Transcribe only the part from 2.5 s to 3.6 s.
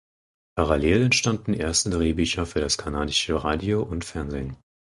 das kanadische